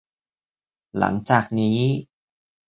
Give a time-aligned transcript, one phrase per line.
[0.97, 1.79] หลังจากนี้